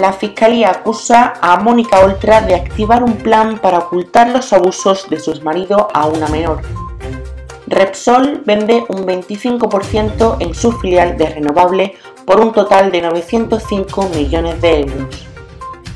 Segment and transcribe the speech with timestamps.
[0.00, 5.20] La Fiscalía acusa a Mónica Oltra de activar un plan para ocultar los abusos de
[5.20, 6.62] su marido a una menor.
[7.66, 14.58] Repsol vende un 25% en su filial de renovable por un total de 905 millones
[14.62, 15.26] de euros.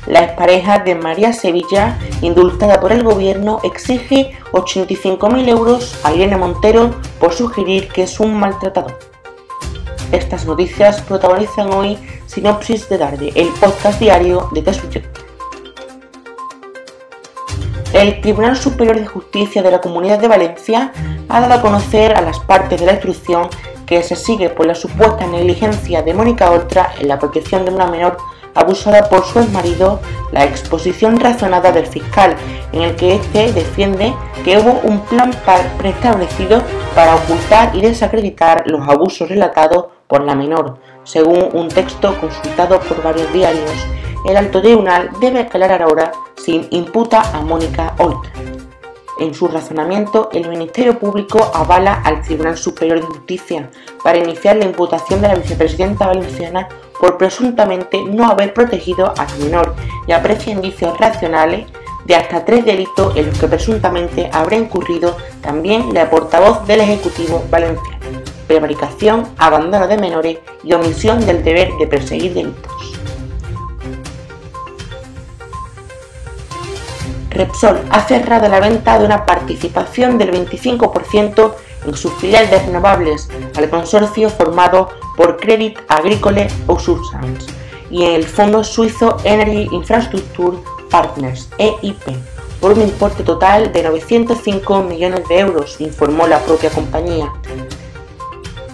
[0.05, 6.93] La expareja de María Sevilla, indultada por el gobierno, exige 85.000 euros a Irene Montero
[7.19, 9.14] por sugerir que es un maltratador.
[10.11, 15.01] Estas noticias protagonizan hoy Sinopsis de Tarde, el podcast diario de Tesuyo.
[17.93, 20.91] El Tribunal Superior de Justicia de la Comunidad de Valencia
[21.27, 23.47] ha dado a conocer a las partes de la instrucción
[23.85, 27.87] que se sigue por la supuesta negligencia de Mónica Oltra en la protección de una
[27.87, 28.17] menor
[28.53, 29.99] abusada por su exmarido,
[30.31, 32.35] la exposición razonada del fiscal,
[32.71, 35.31] en el que éste defiende que hubo un plan
[35.77, 36.63] preestablecido
[36.95, 43.01] para ocultar y desacreditar los abusos relatados por la menor, según un texto consultado por
[43.03, 43.71] varios diarios.
[44.25, 48.31] El alto tribunal debe aclarar ahora si imputa a Mónica Oltra.
[49.19, 53.69] En su razonamiento, el Ministerio Público avala al Tribunal Superior de Justicia
[54.03, 56.67] para iniciar la imputación de la vicepresidenta valenciana
[56.99, 59.73] por presuntamente no haber protegido a su menor
[60.05, 61.65] y aprecia indicios racionales
[62.05, 67.43] de hasta tres delitos en los que presuntamente habrá incurrido también la portavoz del Ejecutivo
[67.49, 67.94] valenciano,
[68.47, 72.71] prevaricación, abandono de menores y omisión del deber de perseguir delitos.
[77.29, 81.53] Repsol ha cerrado la venta de una participación del 25%
[81.85, 86.47] en su filial de renovables al consorcio formado por Credit Agricole
[86.79, 87.51] Substance
[87.89, 90.57] y en el fondo suizo Energy Infrastructure
[90.89, 97.31] Partners EIP por un importe total de 905 millones de euros, informó la propia compañía.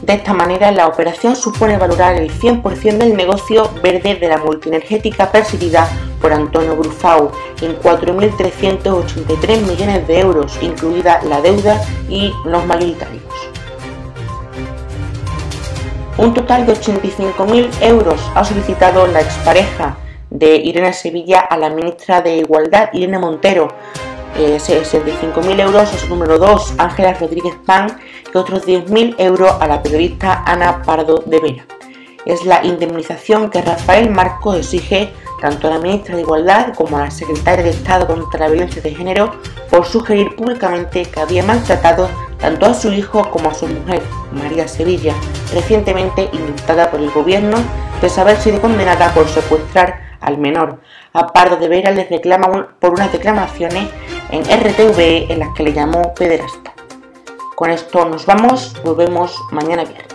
[0.02, 5.32] De esta manera, la operación supone valorar el 100% del negocio verde de la multienergética
[5.32, 5.88] presidida
[6.20, 7.32] por Antonio Brufau
[7.62, 11.80] en 4.383 millones de euros, incluida la deuda
[12.10, 13.22] y los mayoritarios.
[16.18, 19.98] Un total de 85.000 euros ha solicitado la expareja
[20.32, 23.68] de Irene Sevilla a la ministra de Igualdad, Irene Montero.
[24.36, 28.00] Eh, 65.000 euros a su número 2, Ángela Rodríguez Pan,
[28.34, 31.66] y otros 10.000 euros a la periodista Ana Pardo de Vera.
[32.26, 35.12] Es la indemnización que Rafael Marco exige
[35.42, 38.82] tanto a la ministra de Igualdad como a la secretaria de Estado contra la Violencia
[38.82, 39.34] de Género
[39.70, 42.08] por sugerir públicamente que había maltratado
[42.40, 45.14] tanto a su hijo como a su mujer, María Sevilla,
[45.54, 47.58] recientemente indultada por el gobierno
[48.00, 50.80] tras haber sido condenada por secuestrar al menor.
[51.14, 53.90] A Pardo de Vera le reclama por unas declamaciones
[54.32, 56.74] en RTV en las que le llamó pederasta.
[57.56, 60.11] Con esto nos vamos, volvemos mañana viernes.